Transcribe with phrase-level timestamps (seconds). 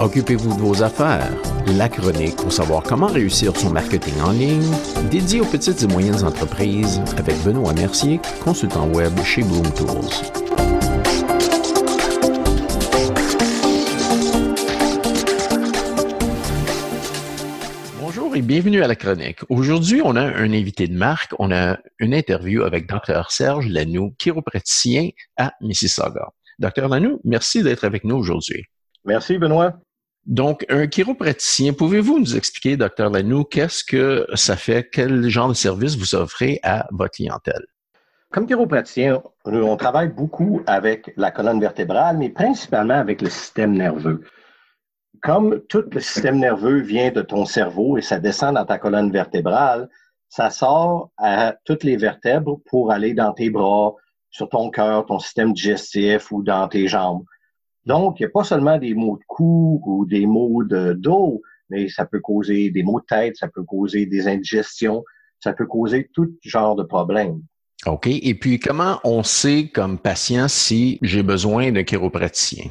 [0.00, 1.28] Occupez-vous de vos affaires.
[1.76, 4.70] La chronique pour savoir comment réussir son marketing en ligne,
[5.10, 9.88] dédié aux petites et moyennes entreprises avec Benoît Mercier, consultant web chez Bloom Tools.
[18.00, 19.40] Bonjour et bienvenue à la chronique.
[19.48, 21.34] Aujourd'hui, on a un invité de marque.
[21.40, 23.32] On a une interview avec Dr.
[23.32, 26.28] Serge Lanoux, chiropraticien à Mississauga.
[26.60, 26.86] Dr.
[26.86, 28.62] Lanoux, merci d'être avec nous aujourd'hui.
[29.04, 29.80] Merci, Benoît.
[30.28, 35.54] Donc, un chiropraticien, pouvez-vous nous expliquer, docteur Lanoux, qu'est-ce que ça fait, quel genre de
[35.54, 37.64] service vous offrez à votre clientèle?
[38.30, 44.22] Comme chiropraticien, on travaille beaucoup avec la colonne vertébrale, mais principalement avec le système nerveux.
[45.22, 49.10] Comme tout le système nerveux vient de ton cerveau et ça descend dans ta colonne
[49.10, 49.88] vertébrale,
[50.28, 53.94] ça sort à toutes les vertèbres pour aller dans tes bras,
[54.28, 57.24] sur ton cœur, ton système digestif ou dans tes jambes.
[57.88, 61.40] Donc, il n'y a pas seulement des maux de cou ou des maux de dos,
[61.70, 65.02] mais ça peut causer des maux de tête, ça peut causer des indigestions,
[65.40, 67.40] ça peut causer tout genre de problèmes.
[67.86, 68.06] OK.
[68.06, 72.66] Et puis, comment on sait comme patient si j'ai besoin d'un chiropraticien?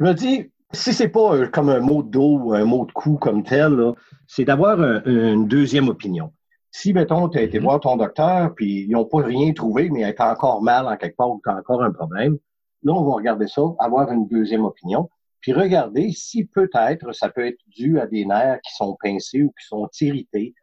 [0.00, 2.92] Je me dis, si c'est pas comme un mot de dos ou un mot de
[2.92, 3.94] cou comme tel,
[4.26, 6.30] c'est d'avoir une deuxième opinion.
[6.72, 7.62] Si, mettons, tu as été mm-hmm.
[7.62, 10.98] voir ton docteur, puis ils n'ont pas rien trouvé, mais tu as encore mal en
[10.98, 12.36] quelque part ou tu as encore un problème,
[12.82, 15.08] Là, on va regarder ça, avoir une deuxième opinion,
[15.40, 19.52] puis regarder si peut-être ça peut être dû à des nerfs qui sont pincés ou
[19.58, 20.54] qui sont irrités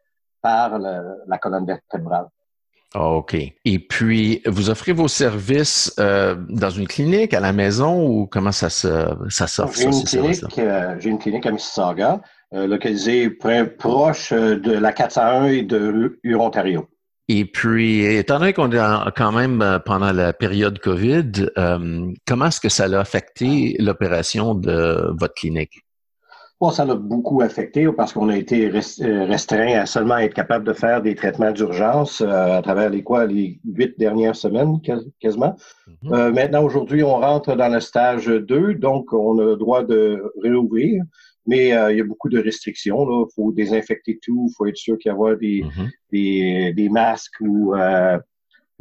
[0.42, 2.28] par la colonne vertébrale.
[2.94, 3.36] Ah, OK.
[3.64, 8.52] Et puis, vous offrez vos services euh, dans une clinique, à la maison, ou comment
[8.52, 9.74] ça s'offre?
[9.74, 12.22] J'ai une, clinique, euh, j'ai une clinique à Mississauga,
[12.54, 16.88] euh, localisée proche de la 401 et de Huron-Ontario.
[17.28, 22.46] Et puis, étant donné qu'on est quand même euh, pendant la période COVID, euh, comment
[22.46, 25.82] est-ce que ça a affecté l'opération de votre clinique?
[26.60, 30.64] Bon, ça l'a beaucoup affecté parce qu'on a été euh, restreint à seulement être capable
[30.64, 34.80] de faire des traitements d'urgence à travers les quoi, les huit dernières semaines
[35.20, 35.54] quasiment.
[36.04, 36.32] Mm-hmm.
[36.32, 41.02] maintenant, aujourd'hui, on rentre dans le stage 2, donc on a le droit de réouvrir.
[41.46, 43.24] Mais euh, il y a beaucoup de restrictions.
[43.24, 44.48] Il faut désinfecter tout.
[44.50, 45.90] Il faut être sûr qu'il y a des, mm-hmm.
[46.12, 48.18] des, des, masques ou euh,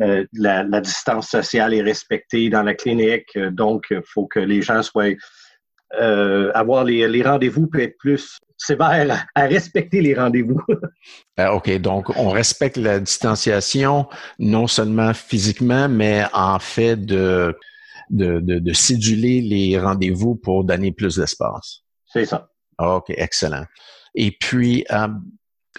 [0.02, 3.38] euh, la, la, distance sociale est respectée dans la clinique.
[3.38, 5.14] Donc, il faut que les gens soient...
[5.98, 10.62] Avoir les, les rendez-vous peut être plus sévère à respecter les rendez-vous.
[11.54, 17.56] OK, donc on respecte la distanciation non seulement physiquement, mais en fait de,
[18.10, 21.82] de, de, de céduler les rendez-vous pour donner plus d'espace.
[22.06, 22.50] C'est ça.
[22.80, 23.66] OK, excellent.
[24.16, 25.08] Et puis, euh,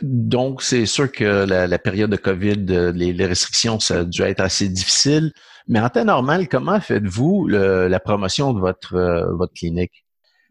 [0.02, 4.40] donc, c'est sûr que la, période de COVID, euh, les, restrictions, ça a dû être
[4.40, 5.32] assez difficile.
[5.68, 10.04] Mais en temps normal, comment faites-vous la promotion de votre, euh, votre clinique?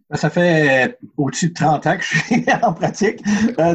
[0.10, 3.22] Ben, ça fait au-dessus de 30 ans que je suis en pratique.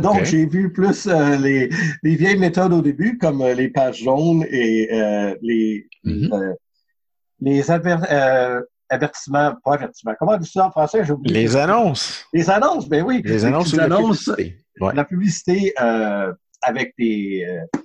[0.03, 1.71] donc, j'ai vu plus les,
[2.03, 4.89] vieilles méthodes au début, comme les pages jaunes et
[5.41, 6.55] les, mm-hmm.
[7.41, 7.71] les
[8.91, 10.15] avertissement, pas avertissement.
[10.19, 11.05] Comment on dit ça en français?
[11.05, 11.34] J'ai oublié.
[11.34, 12.27] Les annonces.
[12.33, 13.23] Les annonces, ben oui.
[13.25, 14.56] Les annonces, les annonces la publicité.
[14.95, 17.78] La publicité euh, avec des, euh,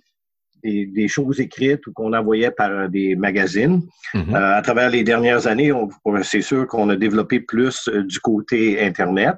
[0.63, 3.81] des, des, choses écrites ou qu'on envoyait par des magazines.
[4.13, 4.35] Mm-hmm.
[4.35, 5.71] euh, à travers les dernières années,
[6.23, 9.37] c'est sûr qu'on a développé plus euh, du côté Internet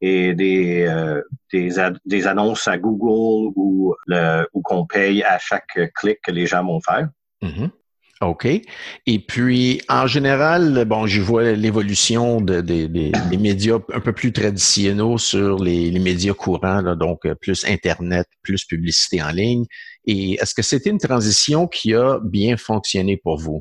[0.00, 1.22] et des, euh,
[1.52, 1.70] des,
[2.04, 6.64] des, annonces à Google ou, le, ou qu'on paye à chaque clic que les gens
[6.64, 7.08] vont faire.
[7.42, 7.70] Mm-hmm.
[8.26, 8.46] OK.
[9.06, 15.18] Et puis, en général, bon, je vois l'évolution de, des médias un peu plus traditionnels
[15.18, 19.64] sur les, médias courants, donc euh, plus Internet, plus publicité en ligne.
[20.06, 23.60] Et est-ce que c'était une transition qui a bien fonctionné pour vous?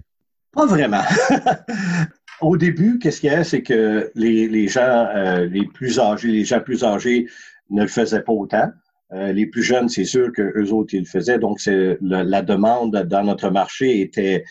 [0.51, 1.03] Pas vraiment.
[2.41, 6.43] Au début, qu'est-ce qu'il y a, c'est que les, gens euh, les plus âgés, les
[6.43, 7.27] gens plus âgés
[7.69, 8.69] ne le faisaient pas autant.
[9.11, 11.37] Euh, les plus jeunes, c'est sûr que eux autres, ils le faisaient.
[11.37, 14.43] Donc, c'est la demande dans notre marché était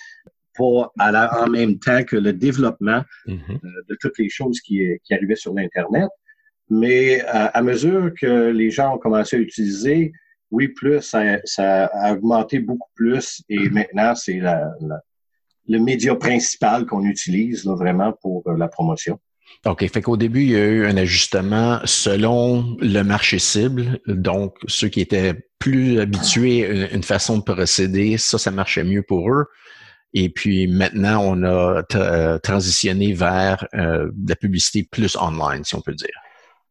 [0.57, 3.51] pas à en même temps que le développement mm-hmm.
[3.51, 6.11] euh, de toutes les choses qui, qui arrivaient sur l'Internet.
[6.69, 10.13] Mais euh, à mesure que les gens ont commencé à utiliser,
[10.51, 14.41] oui, plus, ça, a augmenté beaucoup plus et maintenant, c'est
[15.69, 19.19] le média principal qu'on utilise vraiment pour la promotion.
[19.65, 19.89] OK.
[19.89, 24.01] Fait qu'au début, il y a eu un ajustement selon le marché cible.
[24.07, 29.03] Donc, ceux qui étaient plus habitués à une façon de procéder, ça, ça marchait mieux
[29.03, 29.47] pour eux.
[30.15, 35.81] Et puis maintenant, on a euh, transitionné vers euh, la publicité plus online, si on
[35.81, 36.11] peut dire.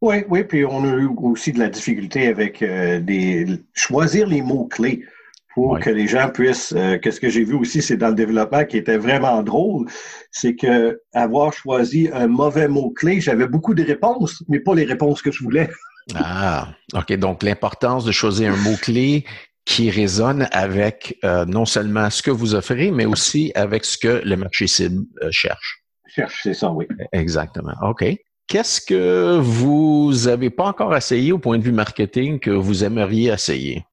[0.01, 4.41] Oui, oui, puis on a eu aussi de la difficulté avec euh, des choisir les
[4.41, 5.05] mots-clés
[5.53, 6.73] pour que les gens puissent.
[6.75, 9.87] Euh, Qu'est-ce que j'ai vu aussi, c'est dans le développement qui était vraiment drôle,
[10.31, 15.21] c'est que avoir choisi un mauvais mot-clé, j'avais beaucoup de réponses, mais pas les réponses
[15.21, 15.69] que je voulais.
[16.15, 17.13] Ah, OK.
[17.13, 19.23] Donc, l'importance de choisir un mot-clé
[19.65, 24.21] qui résonne avec euh, non seulement ce que vous offrez, mais aussi avec ce que
[24.25, 25.83] le marché cible euh, cherche.
[26.07, 26.87] Cherche, c'est ça, oui.
[27.13, 27.73] Exactement.
[27.83, 28.03] OK.
[28.47, 33.31] Qu'est-ce que vous n'avez pas encore essayé au point de vue marketing que vous aimeriez
[33.31, 33.85] essayer?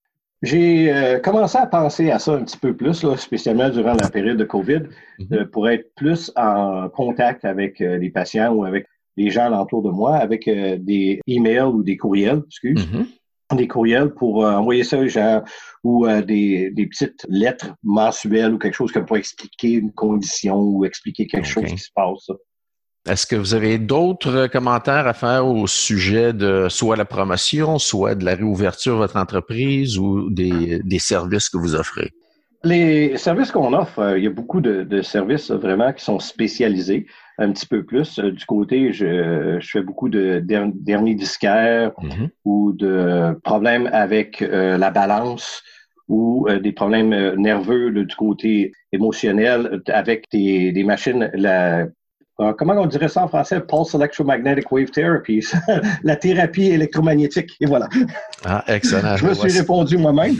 [0.42, 4.08] J'ai euh, commencé à penser à ça un petit peu plus, là, spécialement durant la
[4.08, 4.82] période de COVID,
[5.18, 5.26] Mhm.
[5.32, 8.86] euh, pour être plus en contact avec euh, les patients ou avec
[9.16, 13.06] les gens alentour de moi, avec euh, des emails ou des courriels, excuse, Mhm.
[13.56, 15.42] des courriels pour euh, envoyer ça aux gens
[15.82, 20.60] ou euh, des, des petites lettres mensuelles ou quelque chose comme pour expliquer une condition
[20.60, 22.30] ou expliquer quelque chose qui se passe.
[23.06, 28.14] Est-ce que vous avez d'autres commentaires à faire au sujet de soit la promotion, soit
[28.14, 32.10] de la réouverture de votre entreprise ou des, des services que vous offrez?
[32.64, 36.04] Les services qu'on offre, euh, il y a beaucoup de, de services euh, vraiment qui
[36.04, 37.06] sont spécialisés
[37.38, 38.18] un petit peu plus.
[38.18, 42.28] Euh, du côté, je, je fais beaucoup de der- derniers disquaires Mhm.
[42.44, 45.62] ou de problèmes avec euh, la balance
[46.08, 51.86] ou euh, des problèmes nerveux là, du côté émotionnel avec des, des machines, la,
[52.40, 53.60] euh, comment on dirait ça en français?
[53.60, 55.44] Pulse Electromagnetic Wave Therapy,
[56.04, 57.56] la thérapie électromagnétique.
[57.60, 57.88] Et voilà,
[58.44, 59.16] Ah, excellent.
[59.16, 60.36] je me Ouais, suis répondu moi-même.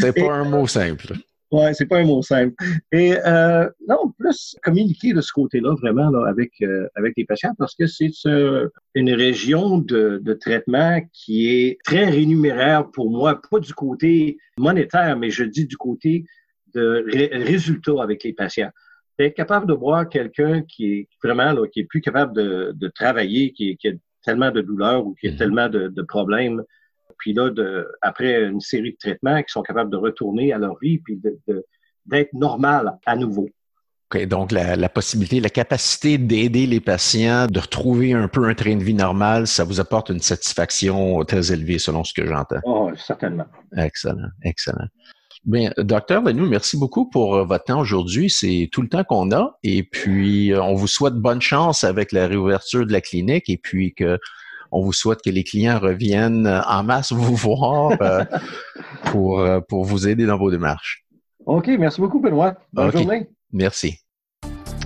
[0.00, 1.14] C'est pas un mot simple.
[1.50, 2.54] Ouais, c'est pas un mot simple.
[2.92, 7.52] Et euh, non, plus communiquer de ce côté-là vraiment là, avec euh, avec les patients
[7.58, 13.38] parce que c'est euh, une région de, de traitement qui est très rémunéraire pour moi,
[13.50, 16.24] pas du côté monétaire, mais je dis du côté
[16.74, 18.70] de ré- résultats avec les patients.
[19.26, 22.88] Être capable de voir quelqu'un qui est vraiment là, qui est plus capable de, de
[22.88, 23.92] travailler, qui, qui a
[24.24, 25.36] tellement de douleurs ou qui a Mhm.
[25.36, 26.62] tellement de, de problèmes
[27.18, 30.76] puis là, de, après une série de traitements, qui sont capables de retourner à leur
[30.82, 31.20] vie, puis
[32.06, 33.48] d'être normal à nouveau.
[34.28, 38.76] Donc la, la possibilité, la capacité d'aider les patients, de retrouver un peu un train
[38.76, 42.60] de vie normal, ça vous apporte une satisfaction très élevée selon ce que j'entends.
[42.64, 43.46] Oh, certainement.
[43.76, 44.88] Excellent, excellent.
[45.44, 48.30] Bien, docteur Lenou, merci beaucoup pour euh, votre temps aujourd'hui.
[48.30, 49.58] C'est tout le temps qu'on a.
[49.64, 53.58] Et puis, euh, on vous souhaite bonne chance avec la réouverture de la clinique et
[53.58, 54.18] puis que
[54.72, 58.24] on vous souhaite que les clients reviennent euh, en masse vous voir euh,
[59.06, 61.04] pour, euh, pour vous aider dans vos démarches.
[61.44, 62.54] OK, merci beaucoup, Benoît.
[62.72, 63.28] Bonne journée.
[63.52, 64.01] Merci.